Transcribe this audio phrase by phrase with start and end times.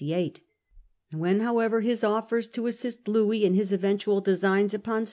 [1.15, 4.99] When how ever his offers to assist Louis in his eventual designs upon 1672.